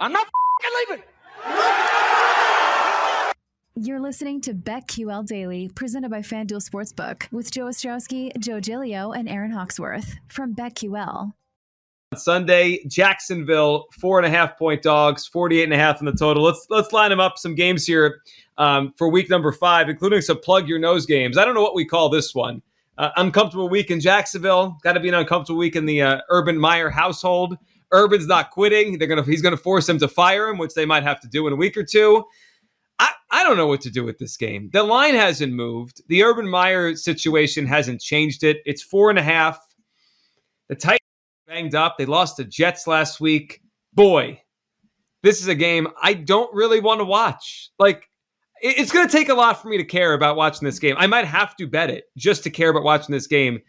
I'm 0.00 0.12
not 0.12 0.26
leaving. 0.88 1.04
You're 3.76 4.00
listening 4.00 4.40
to 4.42 4.54
BetQL 4.54 5.26
Daily, 5.26 5.70
presented 5.74 6.10
by 6.10 6.20
FanDuel 6.20 6.66
Sportsbook, 6.66 7.30
with 7.30 7.50
Joe 7.50 7.66
Ostrowski, 7.66 8.36
Joe 8.38 8.60
Giglio, 8.60 9.12
and 9.12 9.28
Aaron 9.28 9.50
Hawksworth 9.50 10.16
from 10.28 10.54
BetQL. 10.54 11.34
Sunday, 12.16 12.82
Jacksonville, 12.86 13.86
four 14.00 14.18
and 14.18 14.26
a 14.26 14.30
half 14.30 14.58
point 14.58 14.82
dogs, 14.82 15.26
48 15.26 15.64
and 15.64 15.74
a 15.74 15.76
half 15.76 16.00
in 16.00 16.06
the 16.06 16.12
total. 16.12 16.42
Let's 16.42 16.66
let's 16.70 16.92
line 16.92 17.10
them 17.10 17.20
up 17.20 17.36
some 17.36 17.54
games 17.54 17.86
here 17.86 18.22
um, 18.56 18.94
for 18.96 19.10
week 19.10 19.28
number 19.28 19.52
five, 19.52 19.90
including 19.90 20.22
some 20.22 20.40
plug 20.40 20.66
your 20.66 20.78
nose 20.78 21.04
games. 21.04 21.36
I 21.36 21.44
don't 21.44 21.54
know 21.54 21.62
what 21.62 21.74
we 21.74 21.84
call 21.84 22.08
this 22.08 22.34
one. 22.34 22.62
Uh, 22.96 23.10
uncomfortable 23.16 23.68
week 23.68 23.90
in 23.90 24.00
Jacksonville. 24.00 24.78
Got 24.82 24.94
to 24.94 25.00
be 25.00 25.08
an 25.08 25.14
uncomfortable 25.14 25.58
week 25.58 25.76
in 25.76 25.84
the 25.84 26.02
uh, 26.02 26.20
Urban 26.30 26.58
Meyer 26.58 26.88
household. 26.88 27.56
Urban's 27.92 28.26
not 28.26 28.50
quitting. 28.50 28.98
They're 28.98 29.08
gonna 29.08 29.24
he's 29.24 29.42
gonna 29.42 29.56
force 29.56 29.86
them 29.86 29.98
to 29.98 30.08
fire 30.08 30.48
him, 30.48 30.58
which 30.58 30.74
they 30.74 30.86
might 30.86 31.02
have 31.02 31.20
to 31.20 31.28
do 31.28 31.46
in 31.46 31.52
a 31.52 31.56
week 31.56 31.76
or 31.76 31.84
two. 31.84 32.24
I, 32.98 33.10
I 33.30 33.42
don't 33.42 33.56
know 33.56 33.66
what 33.66 33.80
to 33.82 33.90
do 33.90 34.04
with 34.04 34.18
this 34.18 34.36
game. 34.36 34.70
The 34.72 34.82
line 34.82 35.14
hasn't 35.14 35.52
moved. 35.52 36.02
The 36.08 36.22
Urban 36.22 36.48
Meyer 36.48 36.94
situation 36.94 37.66
hasn't 37.66 38.00
changed 38.00 38.44
it. 38.44 38.58
It's 38.66 38.82
four 38.82 39.10
and 39.10 39.18
a 39.18 39.22
half. 39.22 39.58
The 40.68 40.76
Titans 40.76 41.00
banged 41.46 41.74
up. 41.74 41.96
They 41.98 42.06
lost 42.06 42.36
the 42.36 42.44
Jets 42.44 42.86
last 42.86 43.20
week. 43.20 43.62
Boy, 43.94 44.40
this 45.22 45.40
is 45.40 45.48
a 45.48 45.54
game 45.54 45.88
I 46.00 46.14
don't 46.14 46.54
really 46.54 46.80
want 46.80 47.00
to 47.00 47.04
watch. 47.04 47.70
Like, 47.78 48.04
it's 48.62 48.92
going 48.92 49.06
to 49.08 49.12
take 49.12 49.30
a 49.30 49.34
lot 49.34 49.60
for 49.60 49.68
me 49.68 49.78
to 49.78 49.84
care 49.84 50.12
about 50.12 50.36
watching 50.36 50.66
this 50.66 50.78
game. 50.78 50.94
I 50.98 51.06
might 51.06 51.24
have 51.24 51.56
to 51.56 51.66
bet 51.66 51.90
it 51.90 52.04
just 52.16 52.42
to 52.44 52.50
care 52.50 52.68
about 52.68 52.84
watching 52.84 53.12
this 53.12 53.26
game. 53.26 53.60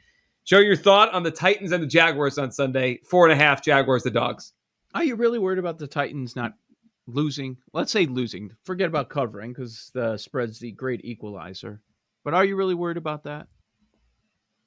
Joe, 0.46 0.60
your 0.60 0.76
thought 0.76 1.14
on 1.14 1.24
the 1.24 1.32
Titans 1.32 1.72
and 1.72 1.84
the 1.84 1.88
Jaguars 1.88 2.38
on 2.38 2.52
Sunday? 2.52 3.00
Four 3.06 3.30
and 3.30 3.40
a 3.40 3.44
half 3.44 3.62
Jaguars, 3.62 4.04
the 4.04 4.12
dogs. 4.12 4.54
Are 4.94 5.04
you 5.04 5.16
really 5.16 5.40
worried 5.40 5.60
about 5.60 5.78
the 5.78 5.88
Titans 5.88 6.36
not 6.36 6.54
losing? 7.08 7.58
Let's 7.74 7.92
say 7.92 8.06
losing. 8.06 8.52
Forget 8.64 8.88
about 8.88 9.10
covering 9.10 9.54
because 9.54 9.92
the 9.94 10.18
spread's 10.18 10.60
the 10.60 10.72
great 10.72 11.06
equalizer. 11.06 11.82
But 12.24 12.34
are 12.34 12.46
you 12.46 12.56
really 12.56 12.76
worried 12.76 12.98
about 12.98 13.24
that? 13.24 13.48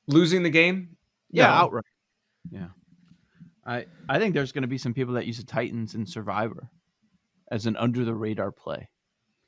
Losing 0.07 0.43
the 0.43 0.51
game? 0.51 0.97
Yeah, 1.31 1.47
no. 1.47 1.53
outright. 1.53 1.85
Yeah. 2.51 2.69
I 3.67 3.87
I 4.09 4.19
think 4.19 4.35
there's 4.35 4.53
going 4.53 4.63
to 4.63 4.69
be 4.69 4.79
some 4.79 4.95
people 4.95 5.15
that 5.15 5.27
use 5.27 5.39
the 5.39 5.45
Titans 5.45 5.95
in 5.95 6.07
Survivor 6.07 6.69
as 7.51 7.67
an 7.67 7.77
under 7.77 8.05
the 8.05 8.15
radar 8.15 8.53
play. 8.53 8.89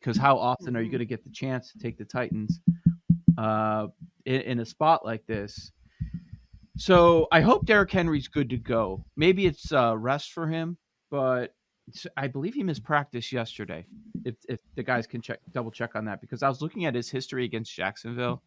Because 0.00 0.16
how 0.16 0.38
often 0.38 0.76
are 0.76 0.80
you 0.80 0.90
going 0.90 1.00
to 1.00 1.06
get 1.06 1.24
the 1.24 1.30
chance 1.30 1.72
to 1.72 1.78
take 1.78 1.98
the 1.98 2.04
Titans 2.04 2.60
uh, 3.38 3.88
in, 4.24 4.40
in 4.42 4.60
a 4.60 4.64
spot 4.64 5.04
like 5.04 5.26
this? 5.26 5.72
So 6.76 7.26
I 7.32 7.40
hope 7.40 7.64
Derrick 7.64 7.90
Henry's 7.90 8.28
good 8.28 8.50
to 8.50 8.56
go. 8.56 9.04
Maybe 9.16 9.46
it's 9.46 9.72
uh, 9.72 9.96
rest 9.96 10.32
for 10.32 10.46
him, 10.46 10.76
but 11.10 11.54
I 12.16 12.26
believe 12.28 12.54
he 12.54 12.62
missed 12.62 12.84
practice 12.84 13.32
yesterday. 13.32 13.86
If 14.24 14.36
if 14.48 14.60
the 14.74 14.82
guys 14.82 15.06
can 15.06 15.22
check 15.22 15.40
double 15.52 15.70
check 15.70 15.94
on 15.94 16.04
that 16.06 16.20
because 16.20 16.42
I 16.42 16.48
was 16.48 16.60
looking 16.60 16.84
at 16.84 16.94
his 16.94 17.10
history 17.10 17.44
against 17.44 17.74
Jacksonville. 17.74 18.42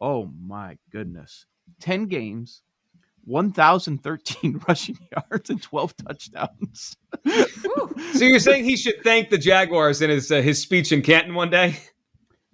Oh 0.00 0.30
my 0.46 0.78
goodness. 0.90 1.46
10 1.80 2.06
games, 2.06 2.62
1013 3.24 4.60
rushing 4.68 4.98
yards 5.12 5.50
and 5.50 5.62
12 5.62 5.94
touchdowns. 5.96 6.96
so 7.26 8.24
you're 8.24 8.40
saying 8.40 8.64
he 8.64 8.76
should 8.76 9.02
thank 9.04 9.30
the 9.30 9.38
Jaguars 9.38 10.02
in 10.02 10.10
his 10.10 10.30
uh, 10.30 10.42
his 10.42 10.60
speech 10.60 10.92
in 10.92 11.02
Canton 11.02 11.34
one 11.34 11.50
day? 11.50 11.78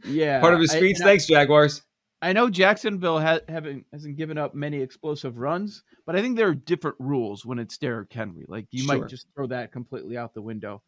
Yeah. 0.04 0.40
Part 0.40 0.54
of 0.54 0.60
his 0.60 0.72
speech. 0.72 0.98
I, 1.00 1.04
Thanks 1.04 1.30
I, 1.30 1.34
Jaguars. 1.34 1.82
I 2.22 2.32
know 2.32 2.48
Jacksonville 2.48 3.20
ha- 3.20 3.40
haven't 3.48 3.84
hasn't 3.92 4.16
given 4.16 4.38
up 4.38 4.54
many 4.54 4.80
explosive 4.80 5.38
runs, 5.38 5.82
but 6.06 6.16
I 6.16 6.22
think 6.22 6.36
there 6.36 6.48
are 6.48 6.54
different 6.54 6.96
rules 6.98 7.44
when 7.44 7.58
it's 7.58 7.76
Derrick 7.76 8.12
Henry. 8.12 8.46
Like 8.48 8.66
you 8.70 8.84
sure. 8.84 8.98
might 8.98 9.08
just 9.08 9.26
throw 9.34 9.46
that 9.48 9.72
completely 9.72 10.16
out 10.16 10.32
the 10.34 10.42
window. 10.42 10.82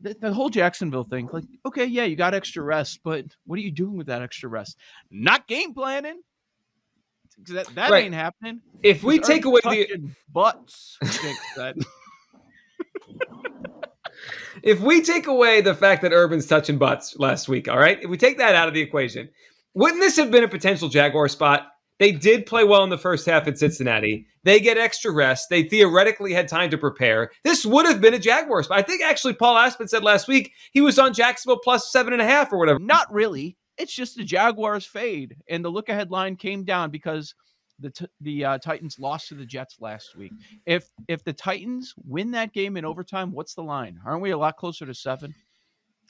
The, 0.00 0.14
the, 0.20 0.32
whole 0.32 0.48
Jacksonville 0.48 1.02
thing, 1.02 1.28
like, 1.32 1.42
okay, 1.66 1.84
yeah, 1.84 2.04
you 2.04 2.14
got 2.14 2.32
extra 2.32 2.62
rest, 2.62 3.00
but 3.02 3.24
what 3.46 3.58
are 3.58 3.62
you 3.62 3.72
doing 3.72 3.96
with 3.96 4.06
that 4.06 4.22
extra 4.22 4.48
rest? 4.48 4.78
Not 5.10 5.48
game 5.48 5.74
planning. 5.74 6.20
That, 7.48 7.66
that 7.74 7.90
right. 7.90 8.04
ain't 8.04 8.14
happening. 8.14 8.60
If 8.82 9.02
we 9.02 9.18
take 9.18 9.44
away 9.44 9.60
the 9.62 10.10
butts, 10.32 10.98
if 14.62 14.80
we 14.80 15.02
take 15.02 15.26
away 15.26 15.62
the 15.62 15.74
fact 15.74 16.02
that 16.02 16.12
Urban's 16.12 16.46
touching 16.46 16.78
butts 16.78 17.16
last 17.18 17.48
week, 17.48 17.66
all 17.68 17.78
right, 17.78 18.00
if 18.00 18.08
we 18.08 18.16
take 18.16 18.38
that 18.38 18.54
out 18.54 18.68
of 18.68 18.74
the 18.74 18.80
equation, 18.80 19.28
wouldn't 19.78 20.00
this 20.00 20.16
have 20.16 20.32
been 20.32 20.42
a 20.42 20.48
potential 20.48 20.88
Jaguar 20.88 21.28
spot? 21.28 21.68
They 22.00 22.10
did 22.10 22.46
play 22.46 22.64
well 22.64 22.82
in 22.82 22.90
the 22.90 22.98
first 22.98 23.26
half 23.26 23.46
at 23.46 23.58
Cincinnati. 23.58 24.26
They 24.42 24.58
get 24.58 24.76
extra 24.76 25.12
rest. 25.12 25.50
They 25.50 25.62
theoretically 25.62 26.32
had 26.32 26.48
time 26.48 26.70
to 26.70 26.78
prepare. 26.78 27.30
This 27.44 27.64
would 27.64 27.86
have 27.86 28.00
been 28.00 28.14
a 28.14 28.18
Jaguar 28.18 28.64
spot. 28.64 28.78
I 28.78 28.82
think 28.82 29.02
actually 29.02 29.34
Paul 29.34 29.56
Aspen 29.56 29.86
said 29.86 30.02
last 30.02 30.26
week 30.26 30.52
he 30.72 30.80
was 30.80 30.98
on 30.98 31.14
Jacksonville 31.14 31.60
plus 31.62 31.92
seven 31.92 32.12
and 32.12 32.20
a 32.20 32.24
half 32.24 32.52
or 32.52 32.58
whatever. 32.58 32.80
Not 32.80 33.12
really. 33.12 33.56
It's 33.78 33.94
just 33.94 34.16
the 34.16 34.24
Jaguars 34.24 34.84
fade, 34.84 35.36
and 35.48 35.64
the 35.64 35.68
look 35.68 35.88
ahead 35.88 36.10
line 36.10 36.34
came 36.34 36.64
down 36.64 36.90
because 36.90 37.32
the 37.78 37.90
t- 37.90 38.06
the 38.20 38.44
uh, 38.44 38.58
Titans 38.58 38.98
lost 38.98 39.28
to 39.28 39.36
the 39.36 39.46
Jets 39.46 39.76
last 39.80 40.16
week. 40.16 40.32
If 40.66 40.88
if 41.06 41.22
the 41.22 41.32
Titans 41.32 41.94
win 42.04 42.32
that 42.32 42.52
game 42.52 42.76
in 42.76 42.84
overtime, 42.84 43.30
what's 43.30 43.54
the 43.54 43.62
line? 43.62 44.00
Aren't 44.04 44.22
we 44.22 44.32
a 44.32 44.38
lot 44.38 44.56
closer 44.56 44.84
to 44.86 44.94
seven? 44.94 45.32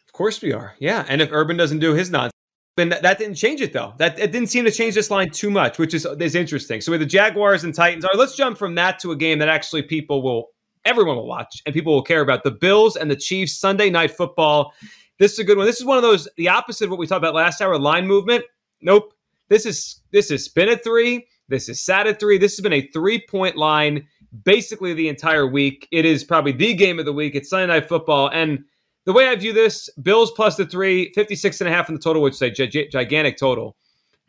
Of 0.07 0.13
course 0.15 0.41
we 0.41 0.55
are. 0.55 0.75
Yeah, 0.79 1.05
and 1.07 1.21
if 1.21 1.29
Urban 1.31 1.59
doesn't 1.59 1.81
do 1.81 1.93
his 1.93 2.11
nonsense 2.11 2.33
and 2.79 2.93
that, 2.93 3.03
that, 3.03 3.19
didn't 3.19 3.35
change 3.35 3.61
it 3.61 3.73
though. 3.73 3.95
That 3.99 4.19
it 4.19 4.33
didn't 4.33 4.49
seem 4.49 4.65
to 4.65 4.71
change 4.71 4.95
this 4.95 5.11
line 5.11 5.31
too 5.31 5.51
much, 5.51 5.79
which 5.79 5.95
is 5.95 6.07
is 6.21 6.35
interesting. 6.35 6.81
So 6.81 6.93
with 6.93 7.01
the 7.01 7.07
Jaguars 7.07 7.65
and 7.65 7.75
Titans, 7.75 8.05
all 8.05 8.11
right, 8.11 8.19
let's 8.19 8.37
jump 8.37 8.59
from 8.59 8.75
that 8.77 8.99
to 9.01 9.13
a 9.13 9.17
game 9.17 9.39
that 9.39 9.49
actually 9.49 9.83
people 9.83 10.23
will 10.23 10.49
everyone 10.85 11.17
will 11.17 11.27
watch 11.27 11.63
and 11.67 11.75
people 11.75 11.93
will 11.93 12.03
care 12.03 12.21
about. 12.21 12.45
The 12.45 12.51
Bills 12.51 12.97
and 12.97 13.11
the 13.11 13.17
Chiefs 13.17 13.59
Sunday 13.59 13.91
night 13.91 14.11
football. 14.11 14.73
This 15.19 15.33
is 15.33 15.39
a 15.41 15.45
good 15.45 15.57
one. 15.57 15.67
This 15.67 15.81
is 15.81 15.85
one 15.85 15.97
of 15.97 16.03
those 16.03 16.29
the 16.37 16.49
opposite 16.49 16.85
of 16.85 16.91
what 16.91 16.99
we 16.99 17.07
talked 17.07 17.19
about 17.19 17.35
last 17.35 17.61
hour, 17.61 17.79
line 17.79 18.07
movement. 18.07 18.45
Nope. 18.81 19.15
This 19.49 19.67
is 19.67 20.03
this 20.13 20.31
is 20.31 20.45
spin 20.45 20.69
at 20.69 20.85
three. 20.85 21.27
This 21.49 21.69
is 21.69 21.81
sat 21.81 22.07
at 22.07 22.21
three. 22.21 22.39
This 22.39 22.57
has 22.57 22.63
been 22.63 22.75
a 22.75 22.87
three-point 22.89 23.57
line 23.57 24.07
basically 24.45 24.95
the 24.95 25.09
entire 25.09 25.47
week. 25.47 25.89
It 25.91 26.05
is 26.05 26.25
probably 26.25 26.53
the 26.53 26.75
game 26.75 26.99
of 26.99 27.05
the 27.05 27.13
week. 27.13 27.35
It's 27.35 27.49
Sunday 27.49 27.67
night 27.67 27.89
football. 27.89 28.29
And 28.29 28.65
the 29.09 29.15
way 29.15 29.27
I 29.27 29.37
view 29.37 29.55
this, 29.55 29.89
Bills 30.03 30.31
plus 30.33 30.57
the 30.57 30.67
three, 30.67 31.13
56 31.15 31.63
and 31.63 31.69
a 31.69 31.73
half 31.73 31.89
in 31.89 31.95
the 31.95 32.01
total, 32.01 32.21
which 32.21 32.35
is 32.35 32.43
a 32.43 32.51
gi- 32.51 32.89
gigantic 32.89 33.39
total. 33.39 33.75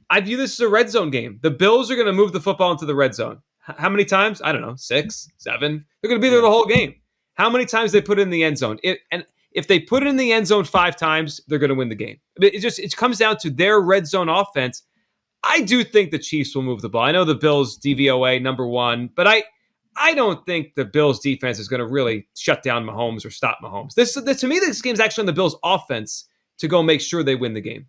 I 0.09 0.21
view 0.21 0.37
this 0.37 0.53
as 0.53 0.61
a 0.61 0.69
red 0.69 0.89
zone 0.89 1.09
game. 1.09 1.37
The 1.41 1.51
Bills 1.51 1.91
are 1.91 1.95
going 1.95 2.07
to 2.07 2.13
move 2.13 2.31
the 2.31 2.39
football 2.39 2.71
into 2.71 2.85
the 2.85 2.95
red 2.95 3.13
zone. 3.13 3.41
H- 3.69 3.75
how 3.77 3.89
many 3.89 4.05
times? 4.05 4.41
I 4.41 4.53
don't 4.53 4.61
know, 4.61 4.77
six, 4.77 5.27
seven. 5.35 5.83
They're 6.01 6.07
going 6.07 6.21
to 6.21 6.25
be 6.25 6.29
there 6.29 6.39
the 6.39 6.49
whole 6.49 6.65
game. 6.65 6.95
How 7.33 7.49
many 7.49 7.65
times 7.65 7.91
they 7.91 7.99
put 7.99 8.19
it 8.19 8.21
in 8.21 8.29
the 8.29 8.41
end 8.41 8.57
zone? 8.57 8.79
It, 8.81 8.99
and 9.11 9.25
if 9.51 9.67
they 9.67 9.81
put 9.81 10.01
it 10.01 10.07
in 10.07 10.15
the 10.15 10.31
end 10.31 10.47
zone 10.47 10.63
five 10.63 10.95
times, 10.95 11.41
they're 11.49 11.59
going 11.59 11.71
to 11.71 11.75
win 11.75 11.89
the 11.89 11.95
game. 11.95 12.21
It 12.37 12.61
just 12.61 12.79
it 12.79 12.95
comes 12.95 13.17
down 13.17 13.35
to 13.39 13.49
their 13.49 13.81
red 13.81 14.07
zone 14.07 14.29
offense. 14.29 14.83
I 15.43 15.59
do 15.59 15.83
think 15.83 16.11
the 16.11 16.19
Chiefs 16.19 16.55
will 16.55 16.63
move 16.63 16.81
the 16.81 16.87
ball. 16.87 17.03
I 17.03 17.11
know 17.11 17.25
the 17.25 17.35
Bills 17.35 17.77
DVOA 17.77 18.41
number 18.41 18.65
one, 18.65 19.09
but 19.13 19.27
I 19.27 19.43
I 19.99 20.13
don't 20.13 20.45
think 20.45 20.75
the 20.75 20.85
Bills 20.85 21.19
defense 21.19 21.59
is 21.59 21.67
going 21.67 21.81
to 21.81 21.87
really 21.87 22.27
shut 22.35 22.63
down 22.63 22.85
Mahomes 22.85 23.25
or 23.25 23.29
stop 23.29 23.59
Mahomes. 23.61 23.93
This, 23.93 24.13
this 24.13 24.39
to 24.39 24.47
me, 24.47 24.59
this 24.59 24.81
game's 24.81 24.99
actually 24.99 25.23
on 25.23 25.27
the 25.27 25.33
Bills 25.33 25.57
offense 25.63 26.25
to 26.59 26.67
go 26.67 26.81
make 26.81 27.01
sure 27.01 27.21
they 27.21 27.35
win 27.35 27.53
the 27.53 27.61
game. 27.61 27.87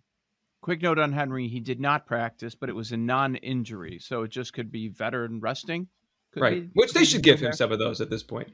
Quick 0.61 0.81
note 0.81 0.99
on 0.99 1.13
Henry: 1.13 1.47
he 1.47 1.59
did 1.59 1.79
not 1.79 2.05
practice, 2.05 2.53
but 2.53 2.69
it 2.69 2.75
was 2.75 2.91
a 2.91 2.97
non-injury, 2.97 3.97
so 3.99 4.23
it 4.23 4.29
just 4.29 4.53
could 4.53 4.71
be 4.71 4.89
veteran 4.89 5.39
resting. 5.39 5.87
Could 6.33 6.43
right, 6.43 6.61
be, 6.61 6.69
which 6.73 6.93
they 6.93 7.03
should 7.03 7.23
give 7.23 7.39
him 7.39 7.51
some 7.53 7.71
of 7.71 7.79
those 7.79 7.99
at 7.99 8.09
this 8.09 8.23
point. 8.23 8.49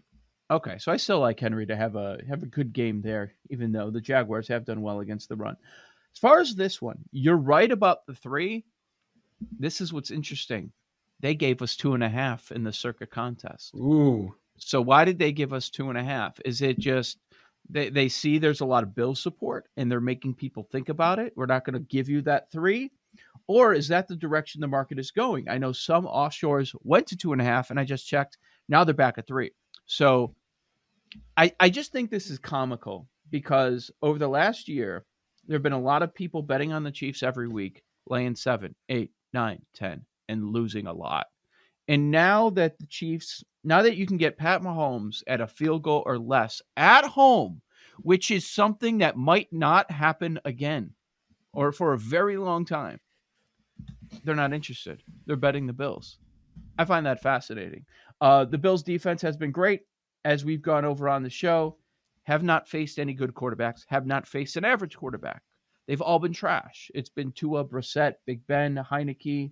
Okay, 0.49 0.77
so 0.77 0.91
I 0.91 0.97
still 0.97 1.19
like 1.19 1.39
Henry 1.39 1.65
to 1.65 1.75
have 1.75 1.95
a 1.95 2.19
have 2.29 2.43
a 2.43 2.47
good 2.47 2.71
game 2.71 3.01
there, 3.01 3.33
even 3.49 3.73
though 3.73 3.89
the 3.91 3.99
Jaguars 3.99 4.47
have 4.47 4.65
done 4.65 4.81
well 4.81 5.01
against 5.01 5.27
the 5.27 5.35
run. 5.35 5.57
As 6.13 6.19
far 6.19 6.39
as 6.39 6.55
this 6.55 6.81
one, 6.81 6.99
you're 7.11 7.35
right 7.35 7.71
about 7.71 8.05
the 8.05 8.15
three. 8.15 8.63
This 9.59 9.81
is 9.81 9.91
what's 9.91 10.09
interesting 10.09 10.71
they 11.19 11.35
gave 11.35 11.61
us 11.61 11.75
two 11.75 11.93
and 11.93 12.03
a 12.03 12.09
half 12.09 12.51
in 12.51 12.63
the 12.63 12.73
Circa 12.73 13.07
contest. 13.07 13.73
Ooh. 13.75 14.35
So 14.57 14.81
why 14.81 15.05
did 15.05 15.19
they 15.19 15.31
give 15.31 15.53
us 15.53 15.69
two 15.69 15.89
and 15.89 15.97
a 15.97 16.03
half? 16.03 16.39
Is 16.45 16.61
it 16.61 16.79
just 16.79 17.17
they, 17.69 17.89
they 17.89 18.09
see 18.09 18.37
there's 18.37 18.61
a 18.61 18.65
lot 18.65 18.83
of 18.83 18.95
bill 18.95 19.15
support 19.15 19.67
and 19.77 19.91
they're 19.91 19.99
making 19.99 20.35
people 20.35 20.67
think 20.71 20.89
about 20.89 21.19
it? 21.19 21.33
We're 21.35 21.45
not 21.45 21.65
going 21.65 21.73
to 21.73 21.79
give 21.79 22.09
you 22.09 22.21
that 22.23 22.51
three. 22.51 22.91
Or 23.47 23.73
is 23.73 23.87
that 23.87 24.07
the 24.07 24.15
direction 24.15 24.61
the 24.61 24.67
market 24.67 24.99
is 24.99 25.11
going? 25.11 25.49
I 25.49 25.57
know 25.57 25.71
some 25.71 26.05
offshores 26.05 26.75
went 26.83 27.07
to 27.07 27.17
two 27.17 27.31
and 27.31 27.41
a 27.41 27.45
half, 27.45 27.69
and 27.69 27.79
I 27.79 27.85
just 27.85 28.07
checked. 28.07 28.37
Now 28.67 28.83
they're 28.83 28.93
back 28.93 29.17
at 29.17 29.27
three. 29.27 29.51
So 29.85 30.35
I, 31.35 31.53
I 31.59 31.69
just 31.69 31.91
think 31.91 32.09
this 32.09 32.29
is 32.29 32.39
comical 32.39 33.07
because 33.29 33.89
over 34.01 34.19
the 34.19 34.27
last 34.27 34.67
year, 34.67 35.05
there 35.47 35.55
have 35.55 35.63
been 35.63 35.71
a 35.71 35.79
lot 35.79 36.03
of 36.03 36.13
people 36.13 36.41
betting 36.41 36.73
on 36.73 36.83
the 36.83 36.91
Chiefs 36.91 37.23
every 37.23 37.47
week, 37.47 37.83
laying 38.05 38.35
seven, 38.35 38.75
eight, 38.89 39.11
nine, 39.33 39.61
ten, 39.73 40.05
and 40.29 40.51
losing 40.51 40.87
a 40.87 40.93
lot. 40.93 41.27
And 41.87 42.11
now 42.11 42.49
that 42.51 42.77
the 42.79 42.85
Chiefs, 42.87 43.43
now 43.63 43.81
that 43.81 43.95
you 43.95 44.05
can 44.05 44.17
get 44.17 44.37
Pat 44.37 44.61
Mahomes 44.61 45.23
at 45.27 45.41
a 45.41 45.47
field 45.47 45.83
goal 45.83 46.03
or 46.05 46.17
less 46.19 46.61
at 46.75 47.05
home, 47.05 47.61
which 47.99 48.29
is 48.29 48.45
something 48.45 48.97
that 48.99 49.15
might 49.17 49.47
not 49.51 49.89
happen 49.89 50.39
again 50.45 50.91
or 51.53 51.71
for 51.71 51.93
a 51.93 51.97
very 51.97 52.37
long 52.37 52.65
time, 52.65 52.99
they're 54.23 54.35
not 54.35 54.53
interested. 54.53 55.01
They're 55.25 55.35
betting 55.35 55.65
the 55.65 55.73
Bills. 55.73 56.19
I 56.77 56.85
find 56.85 57.05
that 57.05 57.21
fascinating. 57.21 57.85
Uh, 58.21 58.45
the 58.45 58.57
Bills' 58.57 58.83
defense 58.83 59.21
has 59.21 59.37
been 59.37 59.51
great 59.51 59.81
as 60.25 60.43
we've 60.43 60.61
gone 60.61 60.85
over 60.85 61.07
on 61.09 61.23
the 61.23 61.29
show. 61.29 61.77
have 62.23 62.43
not 62.43 62.67
faced 62.67 62.99
any 62.99 63.13
good 63.13 63.33
quarterbacks, 63.33 63.83
have 63.87 64.05
not 64.05 64.27
faced 64.27 64.57
an 64.57 64.65
average 64.65 64.97
quarterback. 64.97 65.41
They've 65.87 66.01
all 66.01 66.19
been 66.19 66.33
trash. 66.33 66.91
It's 66.93 67.09
been 67.09 67.31
Tua, 67.31 67.63
Brissett, 67.63 68.15
Big 68.25 68.45
Ben, 68.47 68.75
Heinicke, 68.75 69.51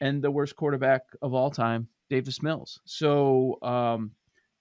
and 0.00 0.22
the 0.22 0.30
worst 0.30 0.56
quarterback 0.56 1.02
of 1.22 1.34
all 1.34 1.50
time, 1.50 1.88
Davis 2.10 2.42
Mills. 2.42 2.80
So 2.84 3.58
um, 3.62 4.12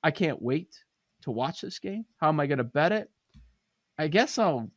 I 0.04 0.12
can't 0.12 0.42
wait 0.42 0.84
to 1.24 1.32
watch 1.32 1.62
this 1.62 1.80
game. 1.80 2.06
How 2.18 2.30
am 2.30 2.40
I 2.40 2.48
going 2.48 2.60
to 2.60 2.64
bet 2.64 2.92
it? 2.92 3.10
I 3.98 4.08
guess 4.08 4.38
I'll 4.38 4.70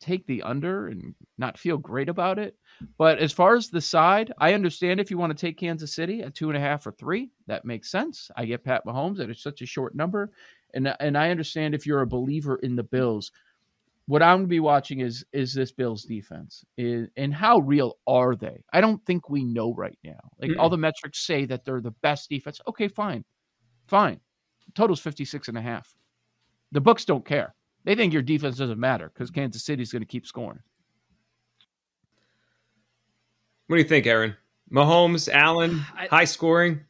take 0.00 0.26
the 0.26 0.42
under 0.42 0.88
and 0.88 1.14
not 1.38 1.58
feel 1.58 1.76
great 1.76 2.08
about 2.08 2.38
it. 2.38 2.56
But 2.96 3.18
as 3.18 3.32
far 3.32 3.56
as 3.56 3.68
the 3.68 3.80
side, 3.80 4.32
I 4.38 4.54
understand 4.54 5.00
if 5.00 5.10
you 5.10 5.18
want 5.18 5.36
to 5.36 5.46
take 5.46 5.58
Kansas 5.58 5.94
City 5.94 6.22
at 6.22 6.34
two 6.34 6.48
and 6.48 6.56
a 6.56 6.60
half 6.60 6.86
or 6.86 6.92
three, 6.92 7.30
that 7.46 7.64
makes 7.64 7.90
sense. 7.90 8.30
I 8.36 8.44
get 8.44 8.64
Pat 8.64 8.84
Mahomes 8.86 9.18
at 9.18 9.36
such 9.36 9.62
a 9.62 9.66
short 9.66 9.96
number, 9.96 10.30
and 10.74 10.94
and 11.00 11.18
I 11.18 11.30
understand 11.30 11.74
if 11.74 11.86
you're 11.86 12.02
a 12.02 12.06
believer 12.06 12.56
in 12.56 12.76
the 12.76 12.84
Bills. 12.84 13.32
What 14.08 14.22
I'm 14.22 14.38
going 14.38 14.44
to 14.44 14.48
be 14.48 14.60
watching 14.60 15.00
is 15.00 15.22
is 15.34 15.52
this 15.52 15.70
Bills 15.70 16.04
defense, 16.04 16.64
is, 16.78 17.08
and 17.18 17.32
how 17.32 17.58
real 17.58 17.98
are 18.06 18.34
they? 18.34 18.64
I 18.72 18.80
don't 18.80 19.04
think 19.04 19.28
we 19.28 19.44
know 19.44 19.74
right 19.74 19.98
now. 20.02 20.18
Like 20.40 20.52
mm 20.52 20.58
all 20.58 20.70
the 20.70 20.78
metrics 20.78 21.26
say 21.26 21.44
that 21.44 21.66
they're 21.66 21.82
the 21.82 21.94
best 22.02 22.30
defense. 22.30 22.58
Okay, 22.66 22.88
fine, 22.88 23.22
fine. 23.86 24.18
Total's 24.74 25.00
56 25.00 25.48
and 25.48 25.58
a 25.58 25.60
half. 25.60 25.94
The 26.72 26.80
books 26.80 27.04
don't 27.04 27.24
care. 27.24 27.54
They 27.84 27.94
think 27.94 28.14
your 28.14 28.22
defense 28.22 28.56
doesn't 28.56 28.80
matter 28.80 29.10
because 29.12 29.30
Kansas 29.30 29.62
City's 29.62 29.92
going 29.92 30.00
to 30.02 30.06
keep 30.06 30.26
scoring. 30.26 30.60
What 33.66 33.76
do 33.76 33.82
you 33.82 33.88
think, 33.88 34.06
Aaron? 34.06 34.34
Mahomes, 34.72 35.28
Allen, 35.28 35.84
I, 35.94 36.06
high 36.06 36.24
scoring. 36.24 36.80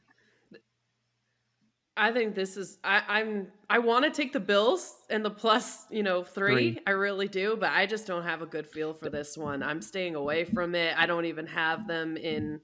I 1.99 2.13
think 2.13 2.35
this 2.35 2.57
is. 2.57 2.79
I, 2.85 3.03
I'm. 3.09 3.49
I 3.69 3.81
want 3.81 4.05
to 4.05 4.11
take 4.11 4.33
the 4.33 4.41
Bills 4.41 4.95
and 5.11 5.25
the 5.25 5.31
plus, 5.31 5.85
you 5.91 6.03
know, 6.03 6.23
three. 6.23 6.75
three. 6.75 6.83
I 6.87 6.93
really 6.93 7.29
do, 7.29 7.57
but 7.59 7.71
I 7.73 7.87
just 7.87 8.07
don't 8.07 8.23
have 8.23 8.41
a 8.41 8.47
good 8.47 8.67
feel 8.67 8.95
for 8.95 9.11
this 9.11 9.37
one. 9.37 9.63
I'm 9.63 9.83
staying 9.83 10.15
away 10.15 10.45
from 10.45 10.75
it. 10.75 10.95
I 10.97 11.07
don't 11.07 11.25
even 11.25 11.47
have 11.49 11.87
them 11.87 12.17
in 12.17 12.61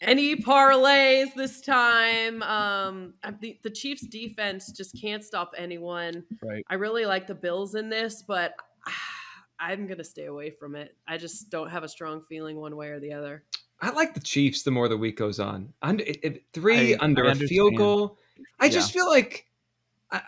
any 0.00 0.36
parlays 0.36 1.34
this 1.34 1.60
time. 1.60 2.42
Um, 2.42 3.14
the, 3.40 3.58
the 3.62 3.70
Chiefs 3.70 4.06
defense 4.06 4.70
just 4.72 5.00
can't 5.00 5.24
stop 5.24 5.54
anyone. 5.56 6.24
Right. 6.42 6.64
I 6.68 6.74
really 6.74 7.06
like 7.06 7.26
the 7.26 7.34
Bills 7.34 7.74
in 7.74 7.88
this, 7.88 8.22
but 8.22 8.54
I'm 9.60 9.86
going 9.86 9.98
to 9.98 10.04
stay 10.04 10.26
away 10.26 10.50
from 10.50 10.76
it. 10.76 10.96
I 11.06 11.16
just 11.16 11.50
don't 11.50 11.70
have 11.70 11.82
a 11.82 11.88
strong 11.88 12.22
feeling 12.22 12.56
one 12.56 12.76
way 12.76 12.88
or 12.88 13.00
the 13.00 13.12
other. 13.12 13.44
I 13.80 13.90
like 13.90 14.14
the 14.14 14.20
Chiefs 14.20 14.62
the 14.62 14.70
more 14.70 14.88
the 14.88 14.96
week 14.96 15.18
goes 15.18 15.38
on. 15.38 15.72
Under, 15.82 16.04
three 16.52 16.94
I, 16.94 16.98
under 17.00 17.26
I 17.26 17.32
a 17.32 17.34
field 17.34 17.76
goal. 17.76 18.18
I 18.60 18.66
yeah. 18.66 18.70
just 18.70 18.92
feel 18.92 19.08
like, 19.08 19.46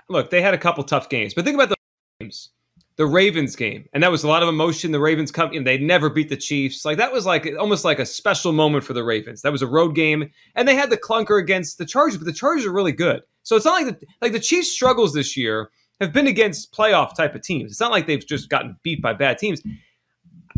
look, 0.08 0.30
they 0.30 0.42
had 0.42 0.54
a 0.54 0.58
couple 0.58 0.84
tough 0.84 1.08
games, 1.08 1.34
but 1.34 1.44
think 1.44 1.54
about 1.54 1.70
the 1.70 1.76
games. 2.20 2.50
The 2.96 3.06
Ravens 3.06 3.56
game, 3.56 3.86
and 3.94 4.02
that 4.02 4.10
was 4.10 4.24
a 4.24 4.28
lot 4.28 4.42
of 4.42 4.48
emotion. 4.50 4.92
The 4.92 5.00
Ravens 5.00 5.30
come, 5.30 5.52
and 5.52 5.66
they 5.66 5.78
never 5.78 6.10
beat 6.10 6.28
the 6.28 6.36
Chiefs. 6.36 6.84
Like 6.84 6.98
that 6.98 7.10
was 7.10 7.24
like 7.24 7.48
almost 7.58 7.82
like 7.82 7.98
a 7.98 8.04
special 8.04 8.52
moment 8.52 8.84
for 8.84 8.92
the 8.92 9.02
Ravens. 9.02 9.40
That 9.40 9.52
was 9.52 9.62
a 9.62 9.66
road 9.66 9.94
game, 9.94 10.30
and 10.54 10.68
they 10.68 10.74
had 10.74 10.90
the 10.90 10.98
clunker 10.98 11.40
against 11.40 11.78
the 11.78 11.86
Chargers, 11.86 12.18
but 12.18 12.26
the 12.26 12.32
Chargers 12.32 12.66
are 12.66 12.72
really 12.72 12.92
good. 12.92 13.22
So 13.42 13.56
it's 13.56 13.64
not 13.64 13.82
like 13.82 13.98
the 13.98 14.06
like 14.20 14.32
the 14.32 14.40
Chiefs' 14.40 14.70
struggles 14.72 15.14
this 15.14 15.34
year 15.34 15.70
have 16.02 16.12
been 16.12 16.26
against 16.26 16.74
playoff 16.74 17.14
type 17.14 17.34
of 17.34 17.40
teams. 17.40 17.70
It's 17.70 17.80
not 17.80 17.90
like 17.90 18.06
they've 18.06 18.26
just 18.26 18.50
gotten 18.50 18.76
beat 18.82 19.00
by 19.00 19.14
bad 19.14 19.38
teams. 19.38 19.62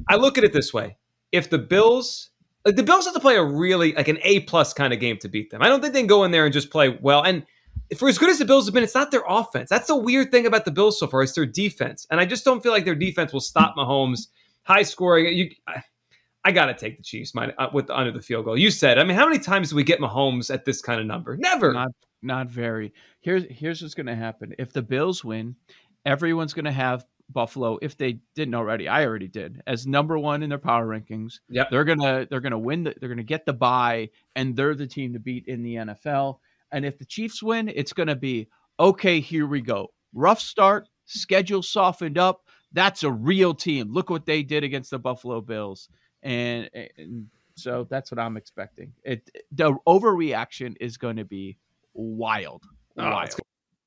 I 0.09 0.17
look 0.17 0.37
at 0.37 0.43
it 0.43 0.53
this 0.53 0.75
way: 0.75 0.97
if 1.31 1.49
the 1.49 1.59
Bills, 1.59 2.31
like 2.65 2.77
the 2.77 2.83
Bills 2.83 3.05
have 3.05 3.15
to 3.15 3.21
play 3.21 3.37
a 3.37 3.43
really 3.43 3.93
like 3.93 4.09
an 4.09 4.19
A 4.23 4.41
plus 4.41 4.73
kind 4.73 4.93
of 4.93 5.01
game 5.01 5.19
to 5.19 5.29
beat 5.29 5.51
them. 5.51 5.63
I 5.63 5.69
don't 5.69 5.81
think 5.81 5.93
they 5.95 6.01
can 6.01 6.07
go 6.07 6.25
in 6.25 6.31
there 6.31 6.45
and 6.45 6.53
just 6.53 6.71
play 6.71 6.89
well. 7.01 7.23
And 7.23 7.45
for 7.97 8.09
as 8.09 8.19
good 8.19 8.31
as 8.31 8.39
the 8.39 8.45
Bills 8.45 8.67
have 8.67 8.75
been, 8.75 8.85
it's 8.85 8.95
not 8.95 9.11
their 9.11 9.25
offense. 9.29 9.69
That's 9.69 9.89
the 9.89 9.97
weird 9.97 10.31
thing 10.31 10.47
about 10.47 10.65
the 10.65 10.71
Bills 10.71 10.99
so 10.99 11.07
far. 11.07 11.23
It's 11.23 11.33
their 11.33 11.47
defense, 11.47 12.07
and 12.11 12.21
I 12.21 12.25
just 12.25 12.45
don't 12.45 12.63
feel 12.63 12.73
like 12.73 12.85
their 12.85 12.95
defense 12.95 13.33
will 13.33 13.41
stop 13.41 13.75
Mahomes. 13.77 14.29
High 14.65 14.85
scoring. 14.85 15.37
You, 15.37 15.51
I, 15.67 15.83
I 16.45 16.53
got 16.53 16.67
to 16.67 16.75
take 16.75 16.97
the 16.97 17.03
Chiefs 17.03 17.35
my, 17.35 17.53
uh, 17.59 17.69
with 17.73 17.89
the, 17.89 17.97
under 17.97 18.13
the 18.13 18.23
field 18.23 18.45
goal. 18.45 18.59
You 18.59 18.71
said. 18.71 18.99
I 18.99 19.05
mean, 19.05 19.17
how 19.17 19.27
many 19.27 19.39
times 19.39 19.71
do 19.71 19.77
we 19.77 19.85
get 19.85 20.01
Mahomes 20.01 20.53
at 20.53 20.65
this 20.65 20.81
kind 20.81 21.01
of 21.01 21.07
number? 21.07 21.37
Never. 21.37 21.73
Not 21.73 21.91
not 22.23 22.49
very. 22.49 22.93
Here's 23.21 23.45
here's 23.51 23.83
what's 23.83 23.95
going 23.95 24.07
to 24.07 24.15
happen. 24.15 24.55
If 24.59 24.73
the 24.73 24.83
Bills 24.83 25.25
win, 25.25 25.57
everyone's 26.07 26.53
going 26.53 26.65
to 26.65 26.73
have 26.73 27.05
Buffalo 27.33 27.79
if 27.83 27.97
they 27.97 28.19
didn't 28.35 28.55
already. 28.55 28.89
I 28.89 29.05
already 29.05 29.29
did 29.29 29.63
as 29.67 29.87
number 29.87 30.19
one 30.19 30.43
in 30.43 30.49
their 30.49 30.59
power 30.59 30.87
rankings. 30.87 31.41
Yeah, 31.49 31.65
they're 31.71 31.85
gonna 31.85 32.27
they're 32.31 32.41
gonna 32.41 32.59
win. 32.59 32.85
The, 32.85 32.95
they're 32.99 33.09
gonna 33.09 33.23
get 33.23 33.47
the 33.47 33.53
buy, 33.53 34.11
and 34.37 34.57
they're 34.57 34.75
the 34.75 34.87
team 34.87 35.13
to 35.15 35.19
beat 35.19 35.47
in 35.47 35.63
the 35.63 35.77
NFL. 35.77 36.39
And 36.71 36.85
if 36.85 36.99
the 36.99 37.05
Chiefs 37.05 37.43
win, 37.43 37.69
it's 37.75 37.93
gonna 37.93 38.17
be 38.17 38.49
okay. 38.79 39.21
Here 39.21 39.47
we 39.47 39.61
go. 39.61 39.93
Rough 40.15 40.41
start. 40.41 40.89
Schedule 41.07 41.63
softened 41.63 42.19
up. 42.19 42.47
That's 42.73 43.03
a 43.03 43.11
real 43.11 43.55
team. 43.55 43.93
Look 43.93 44.09
what 44.09 44.27
they 44.27 44.43
did 44.43 44.65
against 44.65 44.91
the 44.91 44.99
Buffalo 44.99 45.41
Bills, 45.41 45.89
and, 46.23 46.71
and 46.75 47.27
so 47.57 47.87
that's 47.89 48.11
what 48.11 48.19
I'm 48.19 48.37
expecting. 48.37 48.93
It 49.05 49.31
the 49.51 49.75
overreaction 49.87 50.77
is 50.81 50.97
going 50.97 51.17
to 51.17 51.25
be 51.25 51.59
wild. 51.95 52.65
Oh, 52.97 53.11
wild. 53.11 53.27
It's 53.27 53.37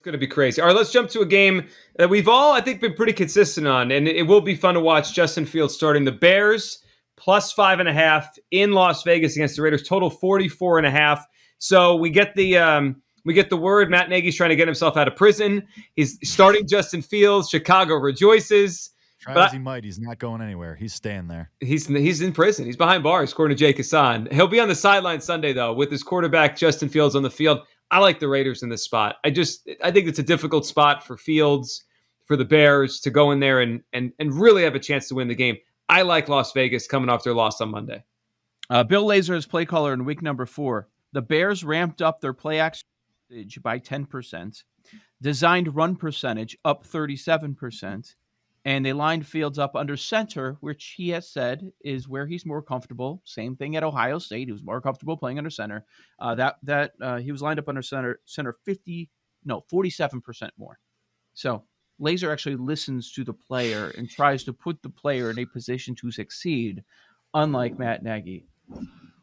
going 0.06 0.14
to 0.14 0.20
be 0.20 0.28
crazy. 0.28 0.62
All 0.62 0.68
right, 0.68 0.76
let's 0.76 0.92
jump 0.92 1.10
to 1.10 1.22
a 1.22 1.26
game 1.26 1.68
that 1.98 2.10
we've 2.10 2.30
all, 2.30 2.54
I 2.54 2.62
think, 2.62 2.80
been 2.80 2.94
pretty 2.94 3.14
consistent 3.14 3.68
on, 3.68 3.92
and 3.92 4.08
it 4.08 4.24
will 4.24 4.40
be 4.40 4.56
fun 4.56 4.76
to 4.76 4.80
watch. 4.80 5.14
Justin 5.14 5.46
Fields 5.46 5.74
starting 5.74 6.06
the 6.06 6.12
Bears 6.14 6.84
plus 7.18 7.52
five 7.52 7.80
and 7.80 7.90
a 7.90 7.94
half 7.94 8.38
in 8.52 8.72
Las 8.72 9.04
Vegas 9.04 9.36
against 9.36 9.56
the 9.56 9.62
Raiders. 9.62 9.84
Total 9.84 10.10
44 10.10 10.78
and 10.78 10.88
a 10.88 10.92
half. 10.92 11.26
So 11.58 11.96
we 11.96 12.10
get 12.10 12.36
the 12.36 12.58
um, 12.58 13.02
we 13.26 13.34
get 13.34 13.50
the 13.50 13.58
word 13.58 13.90
Matt 13.90 14.10
Nagy's 14.10 14.36
trying 14.36 14.52
to 14.52 14.56
get 14.56 14.68
himself 14.68 14.98
out 14.98 15.08
of 15.08 15.16
prison. 15.16 15.68
He's 15.96 16.18
starting 16.24 16.68
Justin 16.68 17.02
Fields. 17.02 17.50
Chicago 17.50 17.96
rejoices. 17.96 18.92
Try 19.20 19.34
but 19.34 19.46
as 19.48 19.54
he 19.54 19.60
might, 19.60 19.84
he's 19.84 20.00
not 20.00 20.20
going 20.20 20.42
anywhere. 20.42 20.76
He's 20.76 20.94
staying 20.94 21.28
there. 21.28 21.50
He's 21.60 21.88
he's 21.88 22.22
in 22.22 22.32
prison. 22.32 22.66
He's 22.66 22.78
behind 22.78 23.02
bars, 23.04 23.32
according 23.32 23.58
to 23.58 23.60
Jake 23.60 23.78
Hassan. 23.78 24.28
He'll 24.32 24.48
be 24.48 24.60
on 24.60 24.68
the 24.68 24.76
sideline 24.76 25.22
Sunday 25.22 25.54
though, 25.54 25.74
with 25.74 25.90
his 25.90 26.04
quarterback 26.04 26.56
Justin 26.56 26.90
Fields 26.90 27.16
on 27.16 27.24
the 27.24 27.32
field. 27.32 27.62
I 27.96 28.00
like 28.00 28.20
the 28.20 28.28
Raiders 28.28 28.62
in 28.62 28.68
this 28.68 28.84
spot. 28.84 29.16
I 29.24 29.30
just 29.30 29.70
I 29.82 29.90
think 29.90 30.10
it's 30.10 30.20
a 30.20 30.24
difficult 30.24 30.66
spot 30.66 31.08
for 31.08 31.16
Fields 31.16 31.86
for 32.26 32.36
the 32.36 32.44
Bears 32.44 33.00
to 33.00 33.10
go 33.10 33.32
in 33.32 33.40
there 33.40 33.62
and 33.62 33.84
and 33.94 34.12
and 34.20 34.34
really 34.34 34.64
have 34.64 34.76
a 34.76 34.80
chance 34.80 35.08
to 35.08 35.16
win 35.16 35.30
the 35.30 35.36
game. 35.36 35.56
I 35.88 36.02
like 36.02 36.28
Las 36.28 36.52
Vegas 36.52 36.88
coming 36.88 37.08
off 37.08 37.24
their 37.24 37.34
loss 37.34 37.62
on 37.62 37.70
Monday. 37.70 38.04
Uh, 38.70 38.84
Bill 38.84 39.06
Lazor 39.06 39.38
is 39.38 39.46
play 39.46 39.64
caller 39.64 39.94
in 39.94 40.04
week 40.04 40.22
number 40.22 40.46
four. 40.46 40.90
The 41.14 41.22
Bears 41.22 41.64
ramped 41.64 42.02
up 42.02 42.20
their 42.20 42.34
play 42.34 42.60
action 42.60 42.86
by 43.64 43.80
10%, 43.80 44.64
designed 45.22 45.74
run 45.74 45.96
percentage 45.96 46.58
up 46.66 46.86
37%, 46.86 48.14
and 48.66 48.86
they 48.86 48.94
lined 48.94 49.26
Fields 49.26 49.60
up 49.60 49.76
under 49.76 49.96
center, 49.96 50.58
which 50.60 50.96
he 50.98 51.10
has 51.10 51.30
said 51.30 51.72
is 51.84 52.10
where 52.10 52.26
he's 52.26 52.46
more 52.46 52.62
comfortable. 52.62 53.22
Same 53.24 53.56
thing 53.56 53.76
at 53.76 53.84
Ohio 53.84 54.20
State; 54.20 54.48
he 54.48 54.52
was 54.52 54.64
more 54.64 54.82
comfortable 54.82 55.16
playing 55.16 55.38
under 55.38 55.50
center. 55.50 55.86
Uh, 56.20 56.36
that 56.36 56.58
that 56.64 56.94
uh, 57.02 57.18
he 57.18 57.32
was 57.32 57.42
lined 57.42 57.60
up 57.60 57.70
under 57.70 57.82
center, 57.82 58.20
center 58.26 58.54
fifty, 58.66 59.10
no, 59.46 59.62
forty-seven 59.70 60.20
percent 60.22 60.52
more. 60.58 60.80
So 61.34 61.64
Lazor 62.02 62.32
actually 62.32 62.58
listens 62.58 63.12
to 63.14 63.24
the 63.24 63.34
player 63.34 63.94
and 63.98 64.10
tries 64.10 64.44
to 64.44 64.54
put 64.54 64.82
the 64.82 64.90
player 64.90 65.30
in 65.30 65.40
a 65.40 65.46
position 65.46 65.96
to 65.96 66.12
succeed, 66.12 66.84
unlike 67.34 67.80
Matt 67.80 68.04
Nagy. 68.04 68.48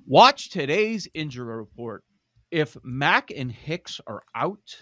Watch 0.06 0.50
today's 0.50 1.08
injury 1.14 1.56
report. 1.56 2.04
If 2.50 2.76
Mack 2.82 3.30
and 3.30 3.50
Hicks 3.50 4.00
are 4.06 4.22
out, 4.34 4.76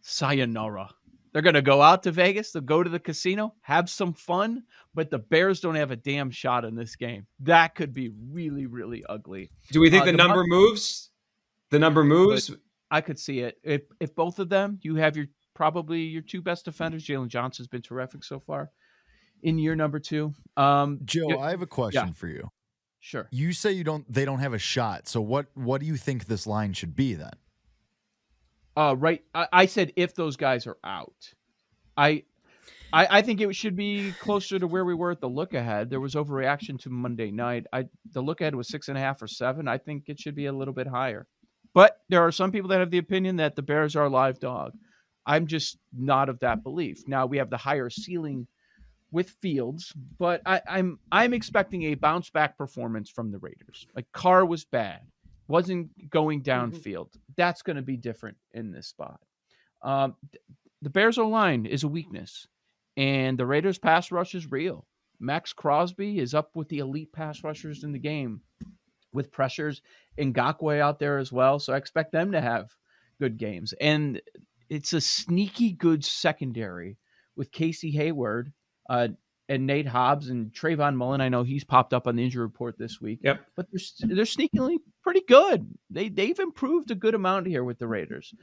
sayonara. 0.00 0.90
They're 1.32 1.42
going 1.42 1.54
to 1.54 1.62
go 1.62 1.82
out 1.82 2.02
to 2.04 2.12
Vegas. 2.12 2.52
They'll 2.52 2.62
go 2.62 2.82
to 2.82 2.90
the 2.90 2.98
casino, 2.98 3.54
have 3.62 3.90
some 3.90 4.12
fun, 4.12 4.64
but 4.94 5.10
the 5.10 5.18
Bears 5.18 5.60
don't 5.60 5.74
have 5.74 5.90
a 5.90 5.96
damn 5.96 6.30
shot 6.30 6.64
in 6.64 6.74
this 6.74 6.96
game. 6.96 7.26
That 7.40 7.74
could 7.74 7.92
be 7.92 8.10
really, 8.30 8.66
really 8.66 9.04
ugly. 9.08 9.50
Do 9.70 9.80
we 9.80 9.90
think 9.90 10.02
uh, 10.02 10.06
the, 10.06 10.12
the, 10.12 10.18
number 10.18 10.44
moves? 10.44 11.10
The 11.70 11.78
number 11.78 12.04
moves? 12.04 12.50
I 12.90 13.00
could 13.00 13.18
see 13.18 13.40
it. 13.40 13.58
If 13.62 13.82
if 14.00 14.14
both 14.14 14.38
of 14.38 14.48
them, 14.48 14.78
you 14.82 14.96
have 14.96 15.16
your 15.16 15.26
probably 15.54 16.00
your 16.00 16.22
two 16.22 16.40
best 16.40 16.64
defenders. 16.64 17.04
Jaylon 17.04 17.28
Johnson's 17.28 17.68
been 17.68 17.82
terrific 17.82 18.24
so 18.24 18.40
far 18.40 18.70
in 19.42 19.58
year 19.58 19.76
number 19.76 19.98
two. 19.98 20.34
Um, 20.56 21.00
Joe, 21.04 21.38
I 21.38 21.50
have 21.50 21.62
a 21.62 21.66
question 21.66 22.08
yeah. 22.08 22.12
for 22.12 22.28
you. 22.28 22.50
Sure. 23.00 23.28
You 23.30 23.52
say 23.52 23.72
you 23.72 23.84
don't. 23.84 24.10
They 24.12 24.24
don't 24.24 24.40
have 24.40 24.54
a 24.54 24.58
shot. 24.58 25.06
So 25.08 25.20
what? 25.20 25.46
What 25.54 25.80
do 25.80 25.86
you 25.86 25.96
think 25.96 26.24
this 26.24 26.46
line 26.46 26.72
should 26.72 26.96
be 26.96 27.14
then? 27.14 27.32
Uh, 28.78 28.94
right. 28.94 29.24
I, 29.34 29.48
I 29.52 29.66
said 29.66 29.92
if 29.96 30.14
those 30.14 30.36
guys 30.36 30.68
are 30.68 30.76
out, 30.84 31.34
I, 31.96 32.22
I, 32.92 33.18
I 33.18 33.22
think 33.22 33.40
it 33.40 33.52
should 33.56 33.74
be 33.74 34.12
closer 34.20 34.56
to 34.56 34.68
where 34.68 34.84
we 34.84 34.94
were 34.94 35.10
at 35.10 35.20
the 35.20 35.28
look 35.28 35.52
ahead. 35.52 35.90
There 35.90 35.98
was 35.98 36.14
overreaction 36.14 36.78
to 36.82 36.88
Monday 36.88 37.32
night. 37.32 37.66
I 37.72 37.86
the 38.12 38.22
look 38.22 38.40
ahead 38.40 38.54
was 38.54 38.68
six 38.68 38.86
and 38.86 38.96
a 38.96 39.00
half 39.00 39.20
or 39.20 39.26
seven. 39.26 39.66
I 39.66 39.78
think 39.78 40.04
it 40.06 40.20
should 40.20 40.36
be 40.36 40.46
a 40.46 40.52
little 40.52 40.72
bit 40.72 40.86
higher. 40.86 41.26
But 41.74 42.02
there 42.08 42.24
are 42.24 42.30
some 42.30 42.52
people 42.52 42.68
that 42.68 42.78
have 42.78 42.92
the 42.92 42.98
opinion 42.98 43.34
that 43.36 43.56
the 43.56 43.62
Bears 43.62 43.96
are 43.96 44.04
a 44.04 44.08
live 44.08 44.38
dog. 44.38 44.74
I'm 45.26 45.48
just 45.48 45.78
not 45.92 46.28
of 46.28 46.38
that 46.38 46.62
belief. 46.62 47.02
Now 47.08 47.26
we 47.26 47.38
have 47.38 47.50
the 47.50 47.56
higher 47.56 47.90
ceiling 47.90 48.46
with 49.10 49.30
Fields, 49.42 49.92
but 50.20 50.40
I, 50.46 50.62
I'm 50.68 51.00
I'm 51.10 51.34
expecting 51.34 51.82
a 51.82 51.94
bounce 51.96 52.30
back 52.30 52.56
performance 52.56 53.10
from 53.10 53.32
the 53.32 53.38
Raiders. 53.38 53.88
Like 53.96 54.06
Carr 54.12 54.44
was 54.44 54.64
bad 54.64 55.00
wasn't 55.48 56.10
going 56.10 56.42
mm-hmm. 56.42 56.50
downfield. 56.50 57.08
Mm-hmm. 57.08 57.27
That's 57.38 57.62
going 57.62 57.76
to 57.76 57.82
be 57.82 57.96
different 57.96 58.36
in 58.52 58.70
this 58.70 58.88
spot. 58.88 59.20
Um, 59.82 60.16
the 60.82 60.90
Bears 60.90 61.16
line 61.16 61.64
is 61.64 61.84
a 61.84 61.88
weakness, 61.88 62.46
and 62.98 63.38
the 63.38 63.46
Raiders 63.46 63.78
pass 63.78 64.12
rush 64.12 64.34
is 64.34 64.52
real. 64.52 64.86
Maxx 65.20 65.52
Crosby 65.52 66.18
is 66.18 66.34
up 66.34 66.50
with 66.54 66.68
the 66.68 66.78
elite 66.78 67.12
pass 67.12 67.42
rushers 67.42 67.84
in 67.84 67.92
the 67.92 67.98
game 67.98 68.42
with 69.12 69.32
pressures. 69.32 69.82
Ngakoue 70.18 70.80
out 70.80 70.98
there 70.98 71.18
as 71.18 71.32
well. 71.32 71.58
So 71.58 71.72
I 71.72 71.76
expect 71.76 72.12
them 72.12 72.32
to 72.32 72.40
have 72.40 72.70
good 73.20 73.36
games. 73.36 73.74
And 73.80 74.20
it's 74.68 74.92
a 74.92 75.00
sneaky 75.00 75.72
good 75.72 76.04
secondary 76.04 76.98
with 77.36 77.50
Casey 77.52 77.90
Hayward 77.92 78.52
uh, 78.88 79.08
and 79.48 79.66
Nate 79.66 79.88
Hobbs 79.88 80.28
and 80.28 80.52
Trayvon 80.52 80.94
Mullen. 80.94 81.20
I 81.20 81.28
know 81.28 81.42
he's 81.42 81.64
popped 81.64 81.94
up 81.94 82.06
on 82.06 82.16
the 82.16 82.24
injury 82.24 82.42
report 82.42 82.78
this 82.78 83.00
week. 83.00 83.20
Yep. 83.22 83.40
But 83.56 83.66
they're, 83.72 84.08
they're 84.14 84.24
sneakily 84.24 84.76
pretty 85.02 85.22
good. 85.26 85.66
They, 85.90 86.08
they've 86.08 86.38
improved 86.38 86.90
a 86.90 86.94
good 86.94 87.14
amount 87.14 87.46
here 87.46 87.64
with 87.64 87.78
the 87.78 87.88
Raiders. 87.88 88.34